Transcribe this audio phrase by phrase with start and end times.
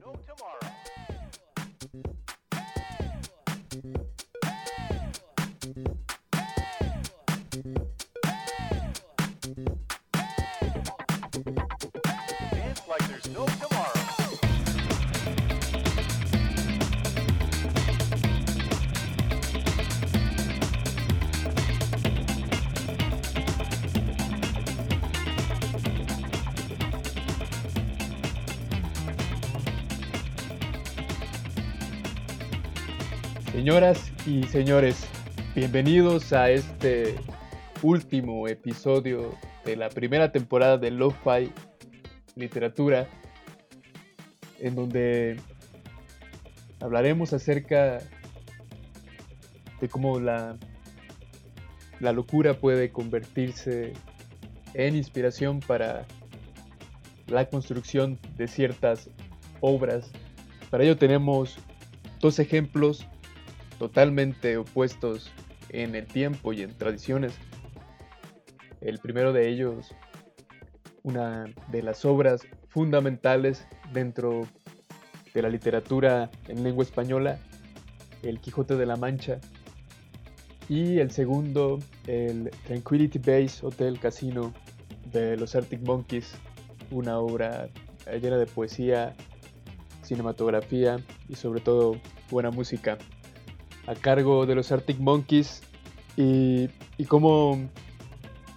[0.00, 0.58] no tomorrow.
[2.52, 2.70] Hey!
[4.42, 4.62] Hey!
[5.74, 6.01] Hey!
[33.62, 35.06] Señoras y señores,
[35.54, 37.14] bienvenidos a este
[37.80, 41.52] último episodio de la primera temporada de Lo-Fi
[42.34, 43.06] Literatura,
[44.58, 45.36] en donde
[46.80, 48.00] hablaremos acerca
[49.80, 50.56] de cómo la,
[52.00, 53.92] la locura puede convertirse
[54.74, 56.04] en inspiración para
[57.28, 59.08] la construcción de ciertas
[59.60, 60.10] obras.
[60.68, 61.58] Para ello tenemos
[62.18, 63.06] dos ejemplos
[63.82, 65.32] totalmente opuestos
[65.70, 67.32] en el tiempo y en tradiciones.
[68.80, 69.92] El primero de ellos,
[71.02, 74.46] una de las obras fundamentales dentro
[75.34, 77.40] de la literatura en lengua española,
[78.22, 79.40] El Quijote de la Mancha.
[80.68, 84.54] Y el segundo, el Tranquility Base Hotel Casino
[85.10, 86.36] de los Arctic Monkeys,
[86.92, 87.68] una obra
[88.06, 89.16] llena de poesía,
[90.04, 91.96] cinematografía y sobre todo
[92.30, 92.96] buena música
[93.86, 95.62] a cargo de los Arctic Monkeys
[96.16, 96.68] y,
[97.08, 97.58] cómo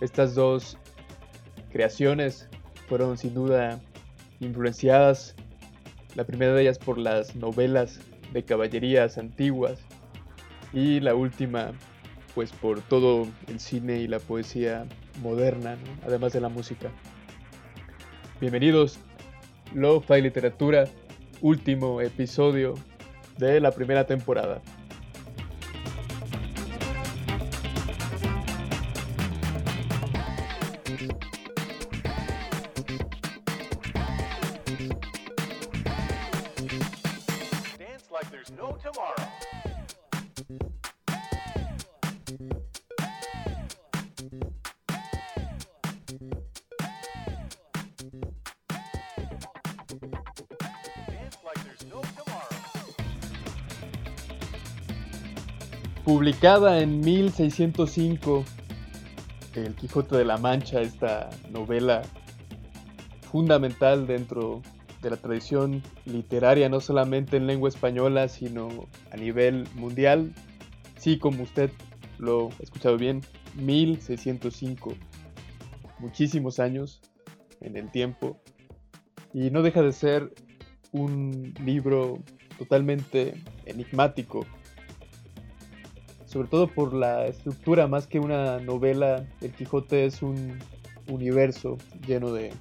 [0.02, 0.78] estas dos
[1.72, 2.48] creaciones
[2.88, 3.82] fueron sin duda
[4.40, 5.36] influenciadas,
[6.16, 8.00] la primera de ellas por las novelas
[8.34, 9.80] de caballerías antiguas
[10.74, 11.72] y la última
[12.36, 14.86] pues por todo el cine y la poesía
[15.22, 16.92] moderna, además de la música.
[18.42, 19.00] Bienvenidos,
[19.74, 20.86] Lo-Fi Literatura,
[21.40, 22.74] último episodio
[23.38, 24.62] de la primera temporada.
[56.26, 58.44] Publicada en 1605,
[59.54, 62.02] El Quijote de la Mancha, esta novela
[63.32, 64.64] fundamental dentro
[65.04, 70.34] de la tradición literaria, no solamente en lengua española, sino a nivel mundial.
[70.98, 71.70] Sí, como usted
[72.18, 73.22] lo ha escuchado bien,
[73.54, 74.96] 1605,
[76.00, 77.02] muchísimos años
[77.62, 78.42] en el tiempo,
[79.32, 80.34] y no deja de ser
[80.92, 82.18] un libro
[82.58, 83.36] totalmente
[83.68, 84.44] enigmático
[86.36, 90.60] sobre todo por la estructura, más que una novela, El Quijote es un
[91.08, 92.52] universo lleno de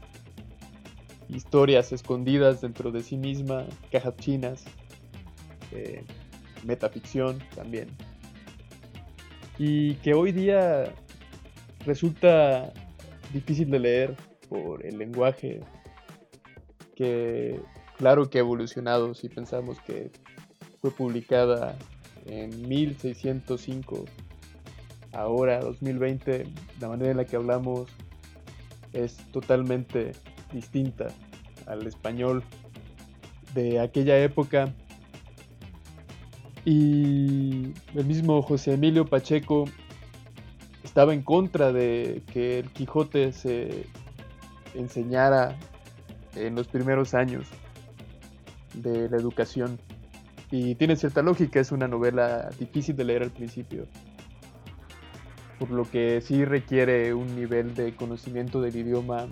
[1.28, 4.64] historias escondidas dentro de sí misma, cajas chinas,
[5.72, 6.04] eh,
[6.62, 7.88] metaficción también.
[9.58, 10.94] Y que hoy día
[11.84, 12.72] resulta
[13.32, 14.16] difícil de leer
[14.48, 15.62] por el lenguaje
[16.94, 17.60] que
[17.98, 20.12] claro que ha evolucionado si pensamos que
[20.80, 21.76] fue publicada
[22.26, 24.04] en 1605,
[25.12, 26.46] ahora 2020,
[26.80, 27.88] la manera en la que hablamos
[28.92, 30.12] es totalmente
[30.52, 31.08] distinta
[31.66, 32.42] al español
[33.54, 34.74] de aquella época.
[36.64, 39.64] Y el mismo José Emilio Pacheco
[40.82, 43.86] estaba en contra de que el Quijote se
[44.74, 45.58] enseñara
[46.36, 47.46] en los primeros años
[48.74, 49.78] de la educación.
[50.56, 53.88] Y tiene cierta lógica, es una novela difícil de leer al principio.
[55.58, 59.26] Por lo que sí requiere un nivel de conocimiento del idioma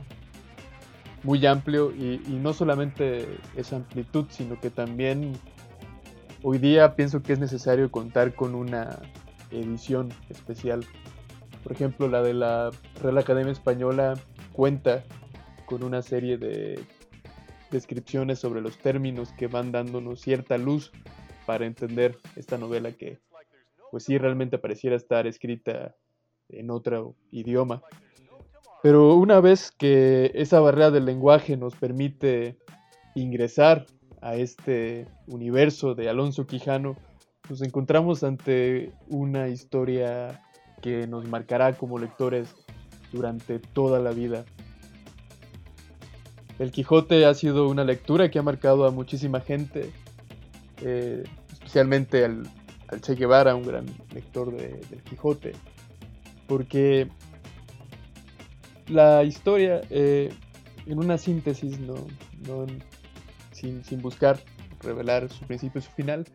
[1.22, 5.34] muy amplio y, no solamente esa amplitud, sino que también
[6.42, 8.98] hoy día pienso que es necesario contar con una
[9.52, 10.84] edición especial.
[11.62, 12.70] Por ejemplo, la de la
[13.00, 14.14] Real Academia Española
[14.52, 15.04] cuenta
[15.66, 16.84] con una serie de
[17.72, 20.92] descripciones sobre los términos que van dándonos cierta luz
[21.46, 23.18] para entender esta novela que
[23.90, 25.96] pues sí realmente pareciera estar escrita
[26.48, 27.82] en otro idioma.
[28.82, 32.58] Pero una vez que esa barrera del lenguaje nos permite
[33.14, 33.86] ingresar
[34.20, 36.96] a este universo de Alonso Quijano,
[37.48, 40.42] nos encontramos ante una historia
[40.80, 42.54] que nos marcará como lectores
[43.12, 44.44] durante toda la vida.
[46.62, 49.90] El Quijote ha sido una lectura que ha marcado a muchísima gente,
[50.80, 52.48] eh, especialmente al,
[53.00, 55.54] Che Guevara, un gran lector del Quijote,
[56.46, 57.08] porque
[58.86, 60.32] la historia, eh,
[60.86, 61.96] en una síntesis, no,
[63.50, 64.38] sin, buscar
[64.82, 66.28] revelar su principio y su final,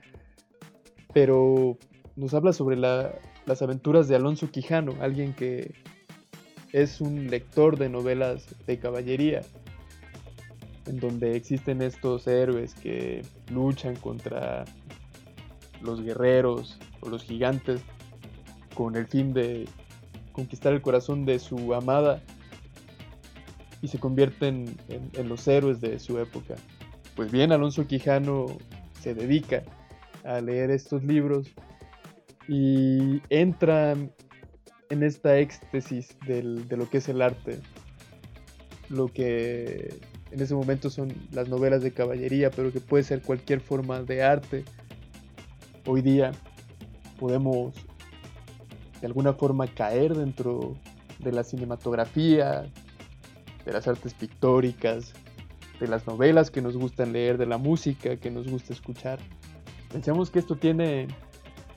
[1.13, 1.77] pero
[2.17, 5.73] nos habla sobre las aventuras de Alonso Quijano, alguien que
[6.73, 9.41] es un lector de novelas de caballería,
[10.87, 14.65] en donde existen estos héroes que luchan contra
[15.81, 17.81] los guerreros o los gigantes
[18.73, 19.67] con el fin de
[20.31, 22.21] conquistar el corazón de su amada
[23.81, 26.55] y se convierten en, los héroes de su época.
[27.15, 28.45] Pues bien, Alonso Quijano
[28.99, 29.63] se dedica
[30.23, 31.47] a leer estos libros
[32.47, 33.93] y entra
[34.89, 37.59] en esta éxtasis de lo que es el arte,
[38.89, 39.99] lo que
[40.31, 44.23] en ese momento son las novelas de caballería, pero que puede ser cualquier forma de
[44.23, 44.65] arte.
[45.85, 46.31] Hoy día
[47.19, 47.73] podemos
[48.99, 50.75] de alguna forma caer dentro
[51.19, 52.65] de la cinematografía,
[53.65, 55.13] de las artes pictóricas,
[55.79, 59.19] de las novelas que nos gustan leer, de la música que nos gusta escuchar.
[59.91, 61.07] Pensamos que esto tiene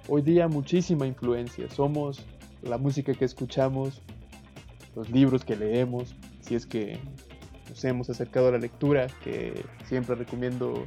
[0.08, 1.70] hoy día muchísima influencia.
[1.70, 2.25] Somos
[2.62, 4.02] la música que escuchamos,
[4.97, 6.99] los libros que leemos, si es que
[7.70, 10.84] nos hemos acercado a la lectura, que siempre recomiendo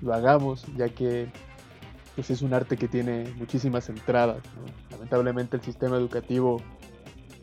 [0.00, 1.28] lo hagamos, ya que
[2.14, 4.38] pues, es un arte que tiene muchísimas entradas.
[4.90, 6.62] Lamentablemente el sistema educativo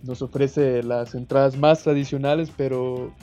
[0.01, 3.13] nos ofrece las entradas más tradicionales, pero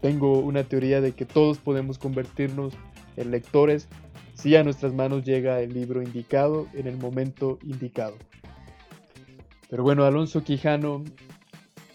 [0.00, 2.74] tengo una teoría de que todos podemos convertirnos
[3.16, 3.88] en lectores
[4.34, 8.14] si a nuestras manos llega el libro indicado en el momento indicado.
[9.68, 11.02] Pero bueno, Alonso Quijano,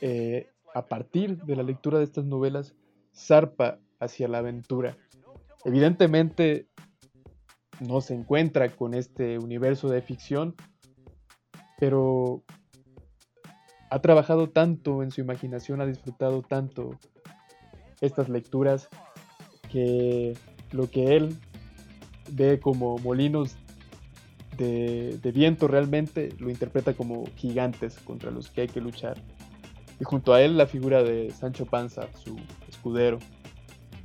[0.02, 2.74] eh, a partir de la lectura de estas novelas,
[3.16, 4.98] zarpa hacia la aventura.
[5.66, 6.68] Evidentemente
[7.80, 10.56] no se encuentra con este universo de ficción,
[11.80, 12.44] pero
[13.90, 16.98] ha trabajado tanto en su imaginación, ha disfrutado tanto
[18.02, 18.90] estas lecturas
[19.72, 20.38] que
[20.72, 21.38] lo que él
[22.32, 23.56] ve como molinos
[24.58, 29.22] de, viento realmente lo interpreta como gigantes contra los que hay que luchar.
[30.00, 32.38] Y junto a él la figura de Sancho Panza, su
[32.68, 33.20] escudero,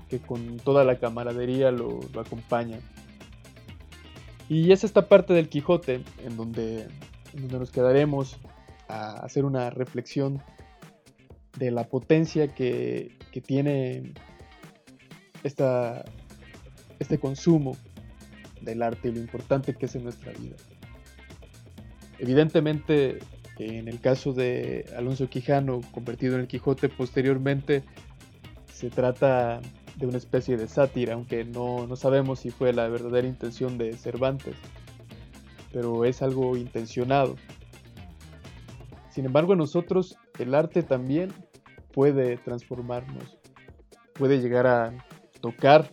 [0.08, 2.78] que con toda la camaradería lo, acompaña.
[4.48, 6.82] Y es esta parte del Quijote en donde,
[7.34, 8.38] en donde nos quedaremos
[8.88, 10.42] a hacer una reflexión
[11.58, 14.14] de la potencia que, que tiene
[15.42, 16.04] esta,
[16.98, 17.76] este consumo
[18.60, 20.56] del arte y lo importante que es en nuestra vida.
[22.18, 23.18] Evidentemente,
[23.58, 27.82] en el caso de Alonso Quijano, convertido en el Quijote posteriormente,
[28.72, 29.60] se trata
[29.96, 33.96] de una especie de sátira, aunque no, no sabemos si fue la verdadera intención de
[33.96, 34.54] Cervantes,
[35.72, 37.36] pero es algo intencionado.
[39.10, 41.32] Sin embargo, en nosotros el arte también
[41.92, 43.38] puede transformarnos,
[44.12, 45.04] puede llegar a
[45.40, 45.90] tocar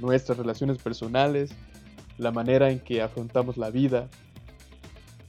[0.00, 1.54] nuestras relaciones personales,
[2.16, 4.08] la manera en que afrontamos la vida.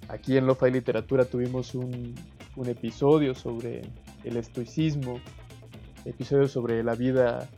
[0.07, 2.13] Aquí en Lofa y Literatura tuvimos un,
[2.66, 3.81] episodio sobre
[4.24, 5.19] el estoicismo,
[6.06, 7.50] episodio sobre la vida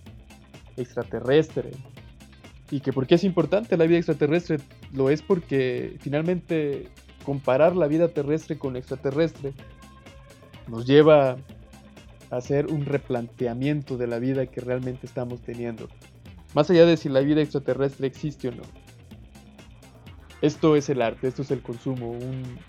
[0.75, 1.71] extraterrestre.
[2.71, 4.57] Y que por qué es importante la vida extraterrestre,
[4.93, 6.87] lo es porque finalmente
[7.23, 9.53] comparar la vida terrestre con la extraterrestre
[10.67, 11.37] nos lleva
[12.29, 15.87] a hacer un replanteamiento de la vida que realmente estamos teniendo.
[16.53, 18.63] Más allá de si la vida extraterrestre existe o no.
[20.41, 22.59] Esto es el arte, esto es el consumo, un,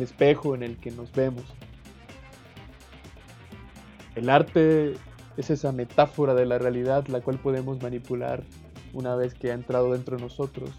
[0.00, 1.44] espejo en el que nos vemos.
[4.14, 4.94] El arte
[5.36, 8.42] es esa metáfora de la realidad la cual podemos manipular
[8.92, 10.70] una vez que ha entrado dentro de nosotros.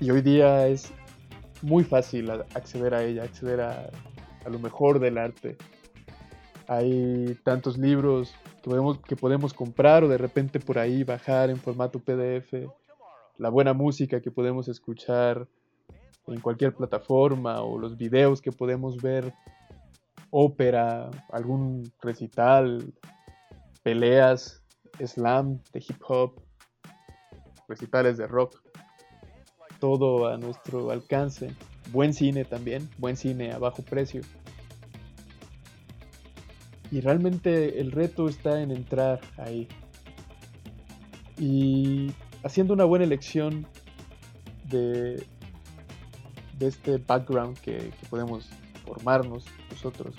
[0.00, 0.92] Y hoy día es
[1.60, 3.90] muy fácil acceder a ella, acceder a,
[4.46, 5.56] a lo mejor del arte.
[6.68, 11.56] Hay tantos libros que podemos, que podemos comprar o de repente por ahí bajar en
[11.58, 12.68] formato PDF.
[13.38, 15.46] La buena música que podemos escuchar
[16.26, 19.32] en cualquier plataforma o los videos que podemos ver,
[20.30, 22.92] ópera, algún recital,
[23.84, 24.64] peleas,
[25.04, 26.42] slam de hip hop,
[27.68, 28.60] recitales de rock,
[29.78, 31.54] todo a nuestro alcance.
[31.92, 34.22] Buen cine también, buen cine a bajo precio.
[36.90, 39.68] Y realmente el reto está en entrar ahí.
[41.38, 43.66] Y haciendo una buena elección
[44.64, 45.24] de,
[46.60, 48.48] este background que, podemos
[48.84, 50.14] formarnos nosotros.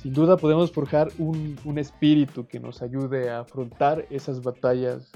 [0.00, 5.10] sin duda podemos forjar un, un espíritu que nos ayude a afrontar esas batallas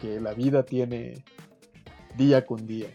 [0.00, 1.22] que la vida tiene
[2.16, 2.88] día con día.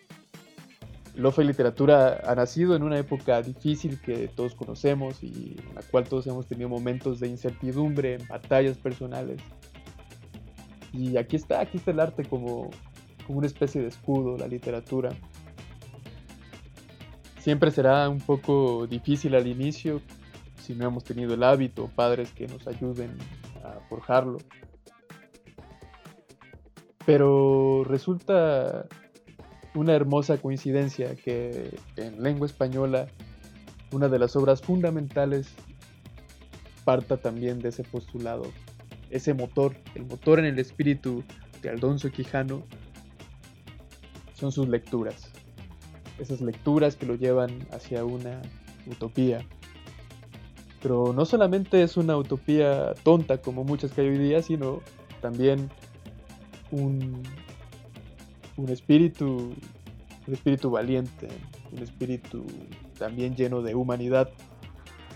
[1.15, 5.81] Lofa y literatura ha nacido en una época difícil que todos conocemos y en la
[5.81, 9.41] cual todos hemos tenido momentos de incertidumbre, batallas personales.
[10.93, 12.69] Y aquí está, aquí está el arte como,
[13.25, 15.11] como una especie de escudo, la literatura.
[17.39, 20.01] Siempre será un poco difícil al inicio
[20.61, 23.17] si no hemos tenido el hábito, padres que nos ayuden
[23.63, 24.37] a forjarlo.
[27.05, 28.85] Pero resulta
[29.73, 33.07] una hermosa coincidencia que en lengua española
[33.91, 35.49] una de las obras fundamentales
[36.83, 38.43] parta también de ese postulado,
[39.09, 41.23] ese motor, el motor en el espíritu
[41.61, 42.63] de Aldonso Quijano
[44.33, 45.31] son sus lecturas,
[46.19, 48.41] esas lecturas que lo llevan hacia una
[48.87, 49.45] utopía.
[50.81, 54.81] Pero no solamente es una utopía tonta como muchas que hay hoy día, sino
[55.21, 55.69] también
[56.71, 57.21] un,
[58.55, 59.53] un espíritu,
[60.27, 61.27] un espíritu valiente,
[61.71, 62.45] un espíritu
[62.97, 64.29] también lleno de humanidad,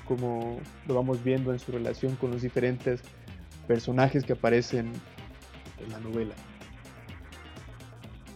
[0.06, 3.02] como lo vamos viendo en su relación con los diferentes
[3.68, 4.92] personajes que aparecen
[5.80, 6.36] en la novela.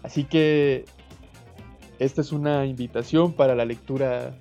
[0.03, 0.85] Así que
[1.99, 4.37] esta es una invitación para la lectura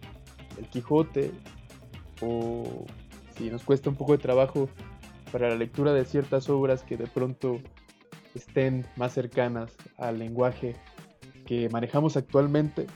[0.56, 1.32] del Quijote
[2.20, 2.84] o
[3.36, 4.68] si nos cuesta un poco de trabajo
[5.32, 7.60] para la lectura de ciertas obras que de pronto
[8.34, 10.76] estén más cercanas al lenguaje
[11.46, 12.86] que manejamos actualmente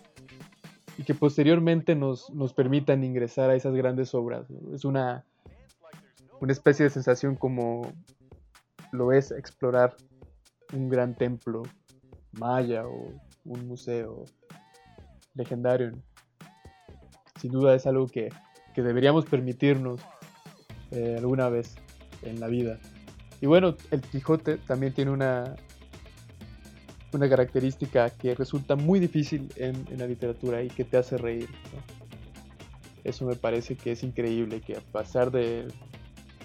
[0.99, 4.47] y que posteriormente nos, nos permitan ingresar a esas grandes obras.
[4.75, 5.25] Es una,
[6.41, 7.93] una especie de sensación como
[8.93, 9.97] lo es explorar
[10.73, 11.63] un gran templo
[12.33, 13.13] maya o
[13.45, 14.25] un museo
[15.35, 15.93] legendario.
[17.41, 18.29] Sin duda es algo que,
[18.75, 20.01] que deberíamos permitirnos
[20.91, 21.77] eh, alguna vez
[22.23, 22.79] en la vida.
[23.41, 25.57] Y bueno, el Quijote también tiene una,
[27.13, 31.49] una característica que resulta muy difícil en, la literatura y que te hace reír.
[33.03, 35.69] Eso me parece que es increíble, que a pesar de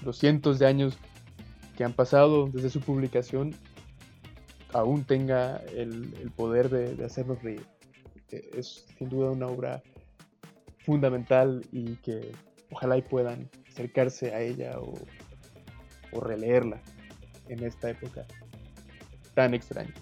[0.04, 0.98] los cientos de años
[1.78, 3.56] que han pasado desde su publicación,
[4.74, 7.66] aún tenga el, poder de, hacernos reír.
[8.32, 9.84] E, es sin duda una obra
[10.80, 12.32] fundamental y que
[12.72, 14.94] ojalá y puedan acercarse a ella o
[16.16, 16.82] o releerla
[17.50, 18.26] en esta época
[19.34, 19.94] tan extraña.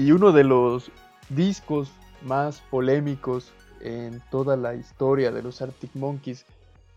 [0.00, 0.90] Y uno de los
[1.28, 1.92] discos
[2.22, 3.52] más polémicos
[3.82, 6.46] en toda la historia de los Arctic Monkeys,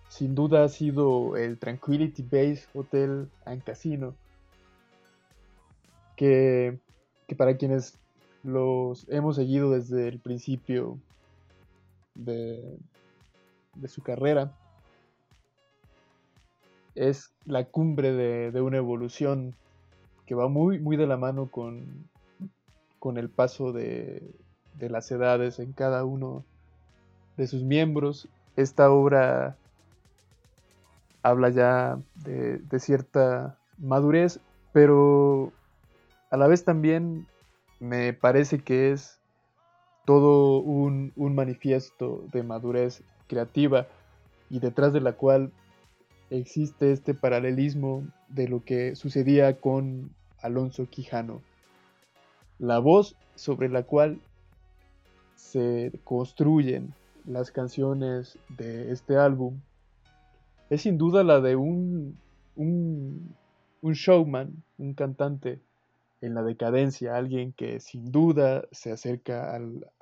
[0.07, 4.15] sin duda ha sido el Tranquility Base Hotel and Casino,
[6.15, 6.79] que,
[7.37, 7.99] para quienes
[8.41, 10.97] los hemos seguido desde el principio
[12.15, 12.77] de,
[13.75, 14.55] de su carrera,
[16.95, 19.55] es la cumbre de, de, una evolución
[20.25, 22.07] que va muy, muy de la mano con,
[23.03, 24.33] con el paso de,
[24.79, 26.45] las edades en cada uno
[27.35, 28.29] de sus miembros.
[28.55, 29.57] Esta obra
[31.21, 34.39] habla ya de, cierta madurez,
[34.71, 35.51] pero
[36.29, 37.27] a la vez también
[37.81, 39.19] me parece que es
[40.05, 43.85] todo un, manifiesto de madurez creativa
[44.49, 45.51] y detrás de la cual
[46.29, 50.09] existe este paralelismo de lo que sucedía con
[50.41, 51.41] Alonso Quijano
[52.59, 54.19] la voz sobre la cual
[55.35, 56.93] se construyen
[57.25, 59.59] las canciones de este álbum
[60.69, 62.17] es sin duda la de un,
[62.55, 63.35] un,
[63.83, 65.61] showman, un cantante
[66.21, 69.55] en la decadencia, alguien que sin duda se acerca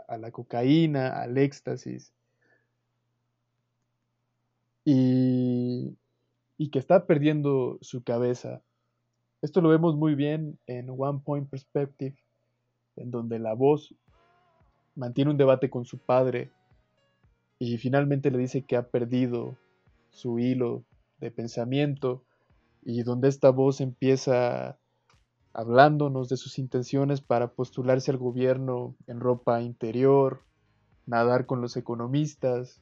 [0.08, 2.14] a la cocaína, al éxtasis,
[4.86, 5.98] y,
[6.58, 8.62] y que está perdiendo su cabeza.
[9.42, 12.16] Esto lo vemos muy bien en One Point Perspective,
[12.96, 13.96] en donde la voz
[14.96, 16.52] mantiene un debate con su padre
[17.60, 19.58] y finalmente le dice que ha perdido
[20.10, 20.84] su hilo
[21.20, 22.24] de pensamiento
[22.84, 24.78] y donde esta voz empieza
[25.54, 30.42] hablándonos de sus intenciones para postularse al gobierno en ropa interior,
[31.06, 32.82] nadar con los economistas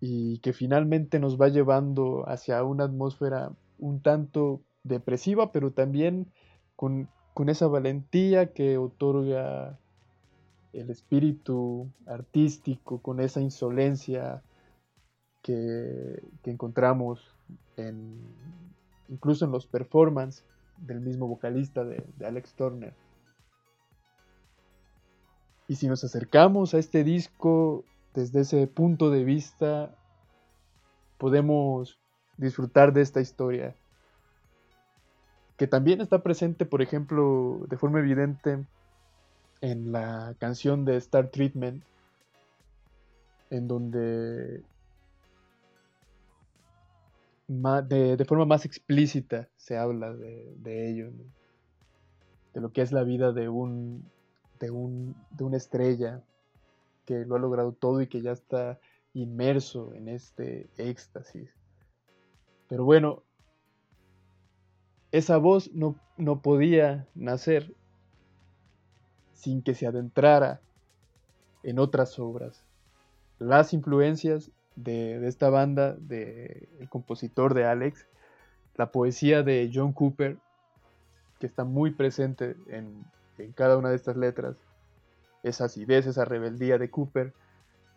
[0.00, 6.30] y que finalmente nos va llevando hacia una atmósfera un tanto depresiva, pero también
[6.76, 9.78] con, con esa valentía que otorga
[10.72, 14.42] el espíritu artístico, con esa insolencia
[15.42, 17.20] que, encontramos
[17.76, 18.18] en,
[19.08, 20.44] incluso en los performances
[20.78, 22.94] del mismo vocalista de, de Alex Turner.
[25.66, 29.96] Y si nos acercamos a este disco desde ese punto de vista,
[31.18, 31.98] podemos
[32.36, 33.74] disfrutar de esta historia,
[35.56, 38.64] que también está presente, por ejemplo, de forma evidente
[39.60, 41.82] en la canción de Star Treatment,
[43.50, 44.62] en donde
[47.46, 51.10] de, forma más explícita se habla de, ello,
[52.52, 54.04] de lo que es la vida de un,
[54.60, 56.22] de, un, de una estrella
[57.04, 58.78] que lo ha logrado todo y que ya está
[59.12, 61.50] inmerso en este éxtasis.
[62.68, 63.23] Pero bueno,
[65.14, 67.72] esa voz no, no podía nacer
[69.32, 70.60] sin que se adentrara
[71.62, 72.64] en otras obras.
[73.38, 78.08] Las influencias de, esta banda, del el compositor de Alex,
[78.74, 80.36] la poesía de John Cooper,
[81.38, 83.04] que está muy presente en,
[83.54, 84.56] cada una de estas letras,
[85.44, 87.32] esa acidez, esa rebeldía de Cooper,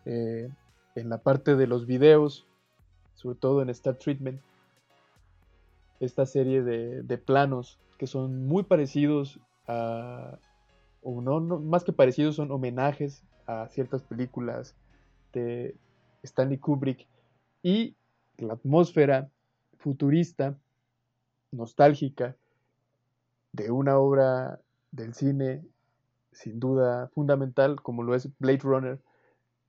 [0.06, 0.52] eh,
[0.94, 2.46] en la parte de los videos,
[3.16, 4.40] sobre todo en Star Treatment,
[6.00, 10.38] esta serie de, planos que son muy parecidos a,
[11.02, 14.76] o no, más que parecidos, son homenajes a ciertas películas
[15.34, 15.76] de
[16.24, 17.08] Stanley Kubrick
[17.64, 17.96] y
[18.38, 19.30] la atmósfera
[19.78, 20.58] futurista,
[21.52, 22.36] nostálgica,
[23.54, 24.60] de una obra
[24.92, 25.64] del cine
[26.32, 29.00] sin duda fundamental como lo es Blade Runner,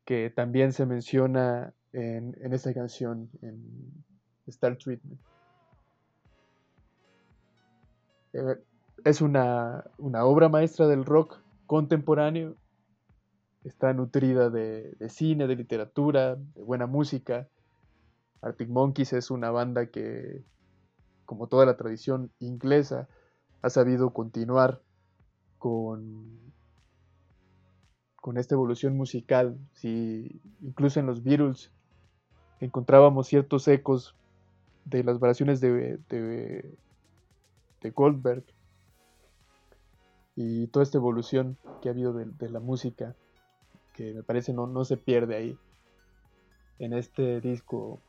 [0.04, 4.04] que también se menciona en, en esta canción, en
[4.46, 5.20] Star Treatment.
[8.32, 8.56] Eh,
[9.04, 12.56] es una, obra maestra del rock contemporáneo.
[13.64, 17.48] Está nutrida de, cine, de literatura, de buena música.
[18.40, 20.42] Arctic Monkeys es una banda que,
[21.24, 23.08] como toda la tradición inglesa,
[23.62, 24.80] ha sabido continuar
[25.58, 26.38] con,
[28.16, 29.58] con esta evolución musical.
[29.72, 31.72] Si incluso en los Beatles
[32.60, 34.14] encontrábamos ciertos ecos
[34.84, 36.78] de las variaciones de, de
[37.94, 38.44] Goldberg
[40.36, 43.16] y toda esta evolución que ha habido de, la música,
[43.94, 45.58] que me parece no, no se pierde ahí.
[46.78, 48.00] En este disco,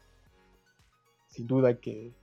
[1.28, 2.14] sin duda que,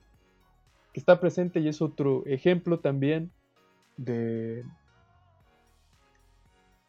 [0.93, 3.31] está presente y es otro ejemplo también
[3.99, 4.65] de,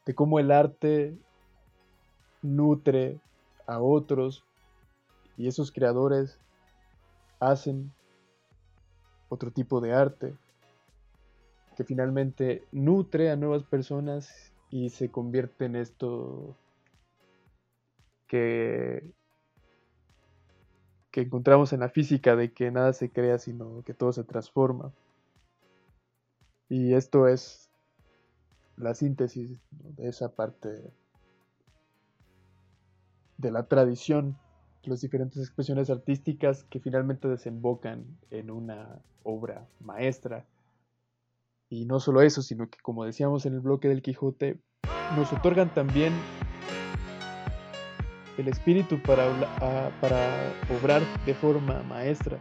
[0.05, 1.17] de cómo el arte
[2.41, 3.19] nutre
[3.65, 4.45] a otros
[5.37, 6.39] y esos creadores
[7.41, 7.91] hacen
[9.27, 10.37] otro tipo de arte
[11.77, 16.57] que finalmente nutre a nuevas personas y se convierte en esto
[18.25, 19.13] que,
[21.11, 24.91] que encontramos en la física de que nada se crea sino que todo se transforma.
[26.67, 27.69] Y esto es
[28.75, 30.81] la síntesis de esa parte
[33.37, 34.35] de la tradición,
[34.81, 40.43] las diferentes expresiones artísticas que finalmente desembocan en una obra maestra
[41.69, 44.59] y no solo eso, sino que como decíamos en el bloque del Quijote,
[45.15, 46.13] nos otorgan también
[48.37, 49.25] el espíritu para,
[49.99, 52.37] para obrar de forma maestra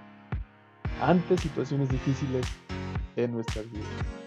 [1.03, 2.47] ante situaciones difíciles
[3.17, 4.26] en nuestras vidas.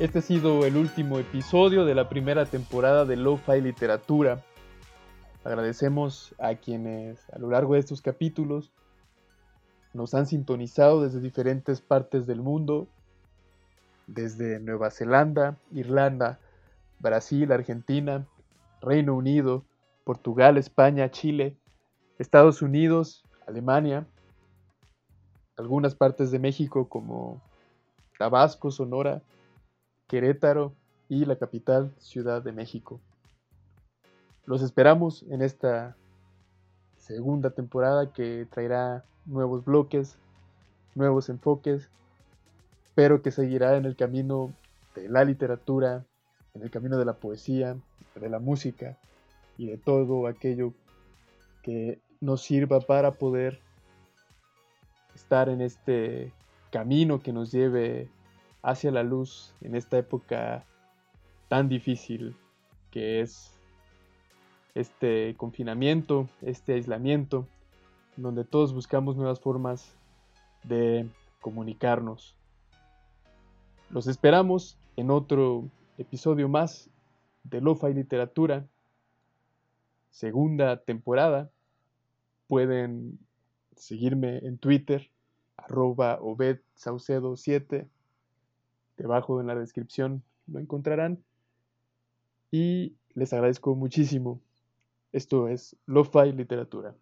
[0.00, 4.42] Este ha sido el último episodio de la primera temporada de Lo-Fi Literatura.
[5.44, 8.72] Agradecemos a quienes a lo largo de estos capítulos
[9.92, 12.88] nos han sintonizado desde diferentes partes del mundo,
[14.06, 16.38] desde Nueva Zelanda, Irlanda,
[16.98, 18.26] Brasil, Argentina,
[18.80, 19.66] Reino Unido,
[20.04, 21.58] Portugal, España, Chile,
[22.18, 24.06] Estados Unidos, Alemania,
[25.58, 27.42] algunas partes de México como
[28.18, 29.20] Tabasco, Sonora,
[30.10, 30.74] Querétaro
[31.08, 33.00] y la capital, Ciudad de México.
[34.44, 35.96] Los esperamos en esta
[36.98, 40.18] segunda temporada que traerá nuevos bloques,
[40.96, 41.88] nuevos enfoques,
[42.96, 44.52] pero que seguirá en el camino
[44.96, 46.04] de la literatura,
[46.54, 47.76] en el camino de la poesía,
[48.16, 48.98] de la música
[49.58, 50.74] y de todo aquello
[51.62, 53.60] que nos sirva para poder
[55.14, 56.32] estar en este
[56.72, 58.10] camino que nos lleve
[58.62, 60.64] hacia la luz en esta época
[61.48, 62.36] tan difícil
[62.90, 63.58] que es
[64.74, 67.46] este confinamiento, este aislamiento,
[68.16, 69.96] donde todos buscamos nuevas formas
[70.62, 71.08] de
[71.40, 72.36] comunicarnos.
[73.90, 75.64] Los esperamos en otro
[75.98, 76.90] episodio más
[77.44, 78.66] de Lo-Fi Literatura,
[80.10, 81.50] segunda temporada.
[82.46, 83.18] Pueden
[83.76, 85.10] seguirme en Twitter,
[85.56, 87.88] arroba obedsaucedo7.
[89.00, 91.24] Debajo en la descripción lo encontrarán.
[92.50, 94.42] Y les agradezco muchísimo.
[95.12, 96.94] Esto es Lo-Fi Literatura.